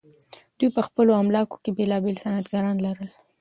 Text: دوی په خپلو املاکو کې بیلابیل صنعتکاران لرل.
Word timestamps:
دوی 0.57 0.69
په 0.75 0.81
خپلو 0.87 1.11
املاکو 1.21 1.57
کې 1.63 1.71
بیلابیل 1.77 2.15
صنعتکاران 2.23 2.77
لرل. 2.85 3.09